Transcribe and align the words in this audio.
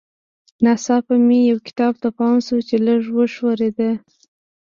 ناڅاپه 0.63 1.15
مې 1.27 1.39
یو 1.51 1.57
کتاب 1.67 1.93
ته 2.01 2.09
پام 2.17 2.35
شو 2.45 2.57
چې 2.67 2.75
لږ 2.85 3.01
وښورېد 3.15 3.77